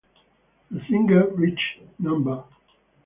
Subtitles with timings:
[0.71, 2.47] The single reached no.